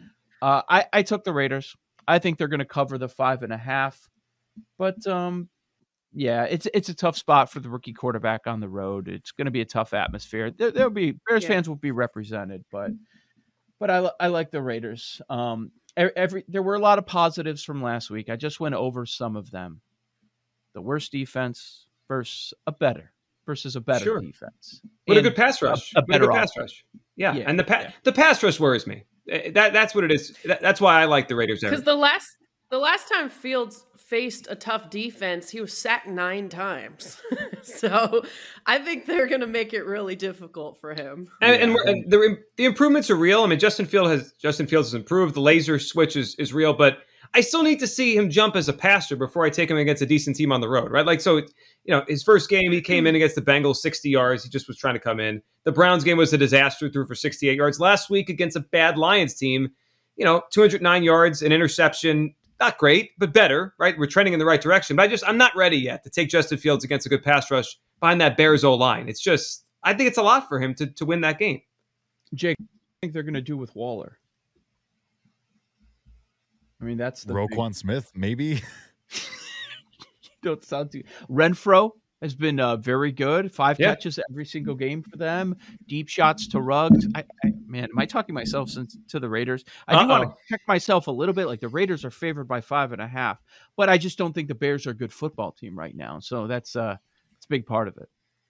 Uh, 0.41 0.61
I, 0.67 0.85
I 0.91 1.01
took 1.03 1.23
the 1.23 1.33
Raiders. 1.33 1.75
I 2.07 2.19
think 2.19 2.37
they're 2.37 2.47
going 2.47 2.59
to 2.59 2.65
cover 2.65 2.97
the 2.97 3.09
five 3.09 3.43
and 3.43 3.53
a 3.53 3.57
half. 3.57 4.09
But 4.77 5.05
um, 5.07 5.49
yeah, 6.13 6.43
it's 6.43 6.67
it's 6.73 6.89
a 6.89 6.93
tough 6.93 7.17
spot 7.17 7.51
for 7.51 7.59
the 7.59 7.69
rookie 7.69 7.93
quarterback 7.93 8.47
on 8.47 8.59
the 8.59 8.69
road. 8.69 9.07
It's 9.07 9.31
going 9.31 9.45
to 9.45 9.51
be 9.51 9.61
a 9.61 9.65
tough 9.65 9.93
atmosphere. 9.93 10.51
There, 10.51 10.71
will 10.71 10.89
be 10.89 11.15
Bears 11.27 11.43
yeah. 11.43 11.49
fans 11.49 11.67
will 11.67 11.75
be 11.75 11.91
represented, 11.91 12.63
but 12.71 12.91
but 13.79 13.91
I 13.91 14.09
I 14.19 14.27
like 14.27 14.51
the 14.51 14.61
Raiders. 14.61 15.21
Um, 15.29 15.71
every 15.97 16.45
there 16.47 16.63
were 16.63 16.75
a 16.75 16.79
lot 16.79 16.99
of 16.99 17.05
positives 17.05 17.63
from 17.63 17.83
last 17.83 18.09
week. 18.09 18.29
I 18.29 18.37
just 18.37 18.59
went 18.59 18.75
over 18.75 19.05
some 19.05 19.35
of 19.35 19.51
them. 19.51 19.81
The 20.73 20.81
worst 20.81 21.11
defense 21.11 21.85
versus 22.07 22.53
a 22.67 22.71
better 22.71 23.11
versus 23.45 23.75
a 23.75 23.81
better 23.81 24.05
sure. 24.05 24.19
defense. 24.19 24.81
But 25.07 25.17
a 25.17 25.21
good 25.21 25.35
pass 25.35 25.61
rush. 25.61 25.93
A, 25.95 25.99
a 25.99 26.01
better 26.03 26.29
a 26.29 26.33
pass 26.33 26.51
rush. 26.57 26.83
Yeah. 27.15 27.33
yeah. 27.33 27.45
and 27.47 27.59
the 27.59 27.63
pa- 27.63 27.81
yeah. 27.81 27.91
the 28.03 28.11
pass 28.11 28.41
rush 28.43 28.59
worries 28.59 28.87
me. 28.87 29.03
Eh, 29.29 29.51
that 29.51 29.73
that's 29.73 29.95
what 29.95 30.03
it 30.03 30.11
is. 30.11 30.35
That, 30.45 30.61
that's 30.61 30.81
why 30.81 31.01
I 31.01 31.05
like 31.05 31.27
the 31.27 31.35
Raiders. 31.35 31.61
Because 31.61 31.83
the 31.83 31.95
last 31.95 32.27
the 32.69 32.77
last 32.77 33.09
time 33.09 33.29
Fields 33.29 33.85
faced 33.95 34.47
a 34.49 34.55
tough 34.55 34.89
defense, 34.89 35.49
he 35.49 35.61
was 35.61 35.75
sacked 35.75 36.07
nine 36.07 36.49
times. 36.49 37.21
so 37.63 38.23
I 38.65 38.79
think 38.79 39.05
they're 39.05 39.27
going 39.27 39.41
to 39.41 39.47
make 39.47 39.73
it 39.73 39.83
really 39.85 40.15
difficult 40.15 40.79
for 40.79 40.93
him. 40.93 41.27
And, 41.41 41.61
and, 41.61 41.75
and, 41.87 42.11
the, 42.11 42.37
the 42.55 42.65
improvements 42.65 43.09
are 43.09 43.15
real. 43.15 43.43
I 43.43 43.47
mean, 43.47 43.59
Justin 43.59 43.85
Field 43.85 44.09
has 44.09 44.33
Justin 44.33 44.67
Fields 44.67 44.89
has 44.89 44.93
improved. 44.93 45.35
The 45.35 45.41
Lazor 45.41 45.81
switch 45.81 46.15
is, 46.15 46.35
is 46.35 46.53
real, 46.53 46.73
but 46.73 46.99
I 47.33 47.41
still 47.41 47.63
need 47.63 47.79
to 47.79 47.87
see 47.87 48.15
him 48.15 48.29
jump 48.29 48.55
as 48.55 48.69
a 48.69 48.73
passer 48.73 49.15
before 49.15 49.45
I 49.45 49.49
take 49.49 49.69
him 49.69 49.77
against 49.77 50.01
a 50.01 50.05
decent 50.05 50.35
team 50.35 50.51
on 50.51 50.61
the 50.61 50.69
road, 50.69 50.91
right? 50.91 51.05
Like, 51.05 51.21
so, 51.21 51.37
you 51.37 51.45
know, 51.87 52.03
his 52.07 52.23
first 52.23 52.49
game, 52.49 52.71
he 52.71 52.81
came 52.81 52.99
mm-hmm. 52.99 53.07
in 53.07 53.15
against 53.15 53.35
the 53.35 53.41
Bengals 53.41 53.77
60 53.77 54.09
yards. 54.09 54.43
He 54.43 54.49
just 54.49 54.67
was 54.67 54.77
trying 54.77 54.95
to 54.95 54.99
come 54.99 55.19
in. 55.19 55.41
The 55.63 55.71
Browns 55.71 56.03
game 56.03 56.17
was 56.17 56.33
a 56.33 56.37
disaster, 56.37 56.89
threw 56.89 57.05
for 57.05 57.15
68 57.15 57.55
yards. 57.55 57.79
Last 57.79 58.09
week 58.09 58.29
against 58.29 58.55
a 58.55 58.61
bad 58.61 58.97
Lions 58.97 59.33
team, 59.33 59.71
you 60.15 60.25
know, 60.25 60.43
209 60.51 61.03
yards, 61.03 61.41
an 61.41 61.51
interception, 61.51 62.33
not 62.59 62.77
great, 62.77 63.11
but 63.17 63.33
better, 63.33 63.73
right? 63.79 63.97
We're 63.97 64.07
trending 64.07 64.33
in 64.33 64.39
the 64.39 64.45
right 64.45 64.61
direction. 64.61 64.95
But 64.95 65.03
I 65.03 65.07
just, 65.07 65.27
I'm 65.27 65.37
not 65.37 65.55
ready 65.55 65.77
yet 65.77 66.03
to 66.03 66.09
take 66.09 66.29
Justin 66.29 66.57
Fields 66.57 66.83
against 66.83 67.05
a 67.05 67.09
good 67.09 67.23
pass 67.23 67.51
rush 67.51 67.77
behind 67.99 68.21
that 68.21 68.37
Bears 68.37 68.63
O 68.63 68.73
line. 68.73 69.09
It's 69.09 69.21
just, 69.21 69.65
I 69.83 69.93
think 69.93 70.07
it's 70.07 70.17
a 70.17 70.23
lot 70.23 70.47
for 70.47 70.59
him 70.59 70.73
to, 70.75 70.87
to 70.87 71.05
win 71.05 71.21
that 71.21 71.39
game. 71.39 71.61
Jake, 72.33 72.57
I 72.59 72.65
think 73.01 73.13
they're 73.13 73.23
going 73.23 73.33
to 73.33 73.41
do 73.41 73.57
with 73.57 73.75
Waller. 73.75 74.19
I 76.81 76.85
mean, 76.85 76.97
that's 76.97 77.23
the 77.23 77.33
Roquan 77.33 77.69
big... 77.69 77.75
Smith, 77.75 78.11
maybe. 78.15 78.61
don't 80.43 80.63
sound 80.63 80.91
too 80.91 81.03
Renfrow 81.29 81.91
has 82.21 82.33
been 82.33 82.59
uh, 82.59 82.77
very 82.77 83.11
good. 83.11 83.53
Five 83.53 83.79
yeah. 83.79 83.89
catches 83.89 84.19
every 84.29 84.45
single 84.45 84.73
game 84.73 85.03
for 85.03 85.17
them. 85.17 85.55
Deep 85.87 86.07
shots 86.07 86.47
to 86.47 86.61
Ruggs. 86.61 87.05
I, 87.13 87.23
I, 87.43 87.51
man, 87.67 87.83
am 87.83 87.99
I 87.99 88.05
talking 88.05 88.33
myself 88.33 88.69
since 88.69 88.97
to 89.09 89.19
the 89.19 89.29
Raiders? 89.29 89.65
I 89.87 90.01
do 90.01 90.07
want 90.07 90.23
to 90.23 90.35
check 90.49 90.61
myself 90.67 91.07
a 91.07 91.11
little 91.11 91.33
bit. 91.35 91.45
Like 91.45 91.59
the 91.59 91.67
Raiders 91.67 92.05
are 92.05 92.11
favored 92.11 92.47
by 92.47 92.61
five 92.61 92.93
and 92.93 93.01
a 93.01 93.07
half, 93.07 93.43
but 93.75 93.89
I 93.89 93.97
just 93.97 94.17
don't 94.17 94.33
think 94.33 94.47
the 94.47 94.55
Bears 94.55 94.87
are 94.87 94.91
a 94.91 94.95
good 94.95 95.11
football 95.11 95.51
team 95.51 95.77
right 95.77 95.95
now. 95.95 96.19
So 96.19 96.47
that's 96.47 96.75
uh, 96.75 96.95
it's 97.37 97.45
a 97.45 97.49
big 97.49 97.65
part 97.65 97.87
of 97.87 97.97
it. 97.97 98.09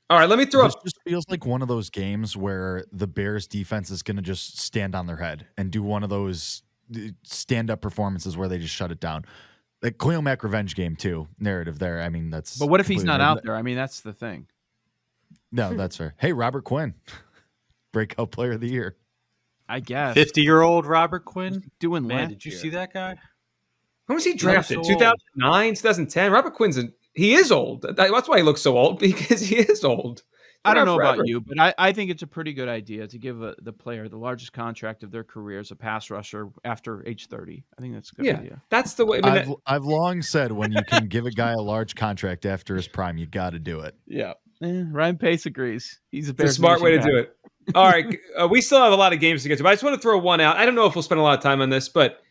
All 0.10 0.20
right, 0.20 0.30
let 0.30 0.38
me 0.38 0.46
throw. 0.46 0.66
Up 0.66 0.72
this 0.72 0.94
just 0.94 1.00
feels 1.04 1.26
like 1.28 1.46
one 1.46 1.64
of 1.64 1.68
those 1.68 1.90
games 1.90 2.38
where 2.38 2.86
the 2.92 3.08
Bears 3.08 3.48
defense 3.48 3.90
is 3.90 4.04
going 4.04 4.18
to 4.18 4.24
just 4.24 4.60
stand 4.60 4.94
on 4.94 5.08
their 5.08 5.18
head 5.18 5.48
and 5.58 5.72
do 5.72 5.82
one 5.82 6.04
of 6.04 6.12
those 6.12 6.62
stand 7.24 7.70
up 7.70 7.82
performances 7.82 8.38
where 8.38 8.48
they 8.48 8.58
just 8.58 8.74
shut 8.74 8.92
it 8.92 9.00
down 9.00 9.26
like 9.86 10.00
Khalil 10.00 10.22
Mack 10.22 10.44
revenge 10.44 10.76
game 10.76 10.96
too 10.96 11.28
narrative 11.40 11.80
there. 11.80 12.02
I 12.02 12.10
mean 12.10 12.30
that's. 12.30 12.58
But 12.58 12.68
what 12.68 12.80
if 12.80 12.88
he's 12.88 13.04
not 13.04 13.22
out 13.22 13.44
there? 13.44 13.56
I 13.56 13.62
mean 13.62 13.76
that's 13.76 14.02
the 14.02 14.14
thing. 14.14 14.48
No, 15.52 15.76
that's 15.76 15.96
fair. 15.96 16.16
Hey, 16.18 16.34
Robert 16.34 16.64
Quinn, 16.64 16.96
breakout 17.94 18.32
player 18.32 18.54
of 18.54 18.62
the 18.62 18.70
year. 18.70 18.98
I 19.70 19.80
guess 19.80 20.16
fifty-year-old 20.16 20.86
Robert 20.86 21.26
Quinn 21.26 21.72
doing 21.80 22.06
man. 22.06 22.30
Did 22.30 22.44
you 22.44 22.52
year. 22.52 22.60
see 22.60 22.70
that 22.70 22.94
guy? 22.94 23.16
When 24.08 24.16
was 24.16 24.26
he 24.26 24.34
drafted? 24.34 24.84
Two 24.84 24.98
thousand 24.98 25.20
nine, 25.36 25.76
two 25.76 25.82
thousand 25.82 26.08
ten. 26.08 26.32
Robert 26.32 26.56
Quinn's 26.56 26.78
a, 26.78 26.90
he 27.14 27.34
is 27.34 27.52
old. 27.52 27.86
That's 27.96 28.28
why 28.28 28.38
he 28.38 28.44
looks 28.44 28.62
so 28.62 28.78
old 28.78 29.00
because 29.00 29.42
he 29.42 29.58
is 29.58 29.84
old. 29.84 30.24
I 30.66 30.74
don't 30.74 30.86
know 30.86 30.96
forever. 30.96 31.16
about 31.16 31.28
you, 31.28 31.42
but 31.42 31.60
I, 31.60 31.74
I 31.78 31.92
think 31.92 32.12
it's 32.12 32.24
a 32.24 32.28
pretty 32.28 32.54
good 32.54 32.68
idea 32.68 33.08
to 33.08 33.18
give 33.18 33.42
a, 33.42 33.56
the 33.62 33.74
player 33.74 34.08
the 34.08 34.18
largest 34.18 34.54
contract 34.54 35.04
of 35.04 35.12
their 35.12 35.24
career 35.24 35.60
as 35.60 35.72
a 35.72 35.76
pass 35.76 36.10
rusher 36.10 36.50
after 36.64 37.08
age 37.08 37.28
30. 37.28 37.64
I 37.78 37.82
think 37.82 37.94
that's 37.94 38.12
a 38.12 38.16
good 38.16 38.26
yeah, 38.26 38.38
idea. 38.38 38.62
That's 38.70 38.94
the 38.94 39.06
way. 39.06 39.22
I 39.24 39.38
have 39.38 39.48
that, 39.48 39.56
I've 39.66 39.86
long 39.86 40.22
said 40.22 40.52
when 40.52 40.72
you 40.72 40.84
can 40.88 41.08
give 41.08 41.26
a 41.26 41.32
guy 41.32 41.52
a 41.52 41.62
large 41.62 41.96
contract 41.96 42.46
after 42.46 42.76
his 42.76 42.88
prime, 42.88 43.18
you 43.18 43.26
got 43.26 43.52
to 43.52 43.60
do 43.60 43.82
it. 43.82 43.96
Yeah. 44.08 44.34
Eh, 44.62 44.84
Ryan 44.90 45.18
Pace 45.18 45.46
agrees. 45.46 46.00
He's 46.12 46.30
a, 46.30 46.36
a 46.38 46.50
smart 46.50 46.82
way 46.82 46.98
guy. 46.98 47.04
to 47.04 47.12
do 47.12 47.18
it. 47.18 47.38
All 47.74 47.90
right. 47.90 48.18
uh, 48.38 48.48
we 48.48 48.62
still 48.62 48.82
have 48.82 48.94
a 48.94 48.96
lot 48.96 49.14
of 49.14 49.20
games 49.20 49.44
to 49.44 49.50
get 49.50 49.58
to, 49.58 49.64
but 49.64 49.70
I 49.70 49.74
just 49.74 49.84
want 49.84 49.96
to 49.96 50.02
throw 50.02 50.18
one 50.18 50.42
out. 50.42 50.58
I 50.58 50.66
don't 50.66 50.76
know 50.76 50.86
if 50.86 50.96
we'll 50.96 51.04
spend 51.04 51.20
a 51.20 51.24
lot 51.24 51.38
of 51.38 51.44
time 51.44 51.62
on 51.62 51.70
this, 51.70 51.90
but 51.90 52.22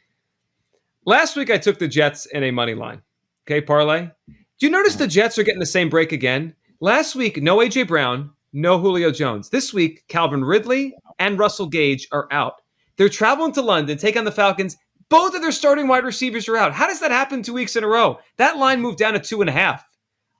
last 1.05 1.37
week 1.37 1.51
I 1.51 1.59
took 1.59 1.79
the 1.79 1.89
Jets 1.89 2.27
in 2.27 2.45
a 2.45 2.51
money 2.51 2.75
line. 2.75 3.03
Okay, 3.47 3.61
parlay. 3.61 4.11
Do 4.27 4.67
you 4.67 4.71
notice 4.71 4.95
the 4.95 5.09
Jets 5.09 5.39
are 5.39 5.43
getting 5.43 5.61
the 5.61 5.67
same 5.67 5.89
break 5.89 6.13
again? 6.13 6.55
Last 6.81 7.15
week, 7.15 7.43
no 7.43 7.59
AJ 7.59 7.89
Brown, 7.89 8.31
no 8.53 8.79
Julio 8.79 9.11
Jones. 9.11 9.51
This 9.51 9.73
week, 9.73 10.05
Calvin 10.09 10.45
Ridley 10.45 10.95
and 11.19 11.39
Russell 11.39 11.67
Gage 11.67 12.09
are 12.13 12.29
out. 12.31 12.55
They're 12.97 13.09
traveling 13.09 13.53
to 13.53 13.63
London, 13.63 13.99
take 13.99 14.17
on 14.17 14.25
the 14.25 14.33
Falcons. 14.33 14.77
Both 15.09 15.35
of 15.35 15.43
their 15.43 15.53
starting 15.53 15.89
wide 15.89 16.05
receivers 16.05 16.49
are 16.49 16.57
out. 16.57 16.73
How 16.73 16.87
does 16.87 17.01
that 17.01 17.11
happen 17.11 17.43
two 17.43 17.53
weeks 17.53 17.77
in 17.77 17.85
a 17.85 17.89
row? 17.89 18.19
That 18.37 18.57
line 18.57 18.81
moved 18.81 18.99
down 18.99 19.13
to 19.15 19.21
two 19.21 19.41
and 19.41 19.51
a 19.51 19.53
half. 19.53 19.85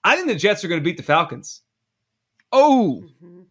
I 0.03 0.17
think 0.17 0.29
the 0.29 0.35
Jets 0.35 0.65
are 0.65 0.69
going 0.69 0.81
to 0.81 0.85
beat 0.85 0.97
the 0.97 1.03
Falcons. 1.03 1.63
Oh, 2.53 3.03
mm-hmm. 3.05 3.43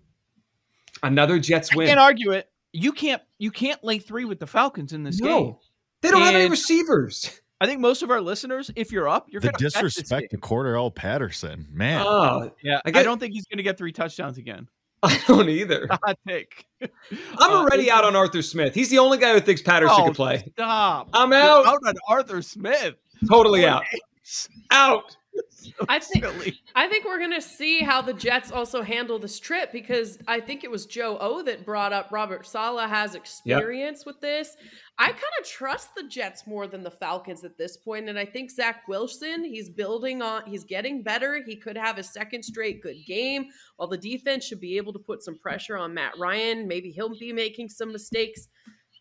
another 1.01 1.39
Jets 1.39 1.75
win. 1.75 1.87
I 1.87 1.91
can't 1.91 1.99
argue 1.99 2.31
it. 2.31 2.49
You 2.71 2.91
can't. 2.91 3.21
You 3.37 3.51
can't 3.51 3.83
lay 3.83 3.99
three 3.99 4.25
with 4.25 4.39
the 4.39 4.47
Falcons 4.47 4.93
in 4.93 5.03
this 5.03 5.19
no. 5.19 5.27
game. 5.27 5.55
They 6.01 6.11
don't 6.11 6.21
and 6.21 6.25
have 6.25 6.35
any 6.35 6.49
receivers. 6.49 7.41
I 7.61 7.65
think 7.65 7.79
most 7.79 8.03
of 8.03 8.11
our 8.11 8.21
listeners, 8.21 8.71
if 8.75 8.91
you're 8.91 9.07
up, 9.07 9.27
you're 9.29 9.41
the 9.41 9.47
gonna 9.47 9.57
disrespect 9.57 10.31
to 10.31 10.37
Cordarrelle 10.37 10.93
Patterson, 10.93 11.67
man. 11.71 12.03
Oh, 12.05 12.51
yeah. 12.61 12.79
I, 12.85 12.89
I 12.89 13.03
don't 13.03 13.19
think 13.19 13.33
he's 13.33 13.45
going 13.45 13.57
to 13.57 13.63
get 13.63 13.77
three 13.77 13.91
touchdowns 13.91 14.37
again. 14.37 14.67
I 15.03 15.21
don't 15.27 15.49
either. 15.49 15.87
Hot 15.89 16.17
take. 16.27 16.65
I'm 16.81 16.89
uh, 17.39 17.55
already 17.55 17.91
out 17.91 18.05
on 18.05 18.15
Arthur 18.15 18.41
Smith. 18.41 18.73
He's 18.73 18.89
the 18.89 18.99
only 18.99 19.17
guy 19.17 19.33
who 19.33 19.39
thinks 19.39 19.61
Patterson 19.61 19.95
oh, 19.99 20.05
can 20.05 20.13
play. 20.13 20.51
Stop. 20.53 21.09
I'm 21.13 21.33
out. 21.33 21.65
You're 21.65 21.67
out 21.67 21.79
on 21.85 21.93
Arthur 22.07 22.41
Smith. 22.41 22.95
Totally 23.27 23.65
out. 23.65 23.83
Out. 24.71 25.17
I 25.87 25.99
think 25.99 26.25
I 26.75 26.87
think 26.87 27.05
we're 27.05 27.19
gonna 27.19 27.41
see 27.41 27.79
how 27.79 28.01
the 28.01 28.13
Jets 28.13 28.51
also 28.51 28.81
handle 28.81 29.17
this 29.17 29.39
trip 29.39 29.71
because 29.71 30.17
I 30.27 30.39
think 30.39 30.63
it 30.63 30.71
was 30.71 30.85
Joe 30.85 31.17
O 31.19 31.41
that 31.43 31.65
brought 31.65 31.93
up 31.93 32.09
Robert 32.11 32.45
Saleh 32.45 32.89
has 32.89 33.15
experience 33.15 33.99
yep. 33.99 34.05
with 34.05 34.21
this. 34.21 34.55
I 34.99 35.07
kind 35.07 35.33
of 35.39 35.47
trust 35.47 35.95
the 35.95 36.07
Jets 36.07 36.45
more 36.45 36.67
than 36.67 36.83
the 36.83 36.91
Falcons 36.91 37.43
at 37.43 37.57
this 37.57 37.77
point, 37.77 38.09
and 38.09 38.19
I 38.19 38.25
think 38.25 38.51
Zach 38.51 38.87
Wilson 38.87 39.43
he's 39.43 39.69
building 39.69 40.21
on. 40.21 40.43
He's 40.45 40.63
getting 40.63 41.01
better. 41.01 41.41
He 41.43 41.55
could 41.55 41.77
have 41.77 41.97
a 41.97 42.03
second 42.03 42.43
straight 42.43 42.81
good 42.81 42.97
game. 43.05 43.45
While 43.77 43.89
the 43.89 43.97
defense 43.97 44.45
should 44.45 44.61
be 44.61 44.77
able 44.77 44.93
to 44.93 44.99
put 44.99 45.23
some 45.23 45.37
pressure 45.37 45.77
on 45.77 45.93
Matt 45.93 46.17
Ryan, 46.17 46.67
maybe 46.67 46.91
he'll 46.91 47.17
be 47.17 47.33
making 47.33 47.69
some 47.69 47.91
mistakes. 47.91 48.47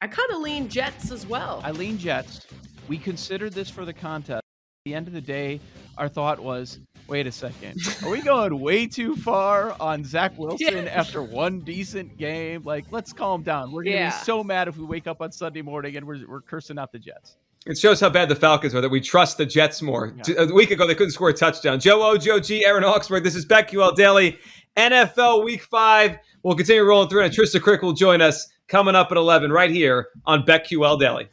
I 0.01 0.09
kind 0.09 0.31
of 0.33 0.41
lean 0.41 0.69
Jets 0.69 1.11
as 1.11 1.27
well. 1.27 1.61
I 1.65 1.71
lean 1.71 1.99
Jets. 1.99 2.47
We 2.89 2.99
considered 2.99 3.53
this 3.53 3.71
for 3.71 3.85
the 3.85 3.93
contest. 3.93 4.39
At 4.39 4.91
the 4.91 4.95
end 4.95 5.07
of 5.07 5.15
the 5.15 5.21
day, 5.21 5.61
our 5.99 6.09
thought 6.09 6.41
was, 6.41 6.81
wait 7.09 7.27
a 7.27 7.33
second, 7.33 7.81
are 8.03 8.11
we 8.11 8.21
going 8.23 8.59
way 8.61 8.87
too 8.87 9.17
far 9.17 9.77
on 9.81 10.05
Zach 10.05 10.33
Wilson 10.39 10.85
yeah. 10.85 10.91
after 10.91 11.23
one 11.23 11.61
decent 11.61 12.17
game? 12.17 12.63
Like, 12.65 12.87
let's 12.91 13.13
calm 13.13 13.43
down. 13.43 13.73
We're 13.73 13.85
gonna 13.85 13.97
yeah. 13.97 14.19
be 14.19 14.25
so 14.25 14.43
mad 14.43 14.69
if 14.69 14.77
we 14.77 14.85
wake 14.85 15.07
up 15.07 15.21
on 15.21 15.33
Sunday 15.33 15.63
morning 15.63 15.97
and 15.97 16.07
we're, 16.07 16.27
we're 16.27 16.41
cursing 16.41 16.79
out 16.79 16.93
the 16.93 16.99
Jets. 16.99 17.37
It 17.65 17.79
shows 17.79 18.01
how 18.01 18.11
bad 18.11 18.29
the 18.29 18.35
Falcons 18.35 18.75
are 18.75 18.81
that 18.81 18.89
we 18.89 19.01
trust 19.01 19.39
the 19.39 19.47
Jets 19.47 19.83
more. 19.83 20.13
Yeah. 20.27 20.43
A 20.43 20.53
week 20.53 20.73
ago, 20.73 20.85
they 20.87 20.97
couldn't 20.97 21.13
score 21.13 21.29
a 21.29 21.33
touchdown. 21.33 21.79
Joe 21.79 22.03
O, 22.03 22.17
Joe 22.17 22.41
G, 22.41 22.65
Aaron 22.67 22.83
Hawksworth. 22.83 23.23
This 23.23 23.37
is 23.37 23.47
BetQL 23.47 23.95
Daily, 23.95 24.37
NFL 24.77 25.45
Week 25.45 25.63
5. 25.63 26.19
We'll 26.43 26.57
continue 26.57 26.83
rolling 26.83 27.09
through, 27.09 27.23
and 27.23 27.33
Trysta 27.33 27.61
Krick 27.61 27.83
will 27.83 27.93
join 27.93 28.21
us 28.21 28.49
coming 28.67 28.97
up 28.97 29.13
at 29.13 29.17
11 29.17 29.53
right 29.53 29.71
here 29.71 30.09
on 30.27 30.43
BetQL 30.43 30.99
Daily. 30.99 31.29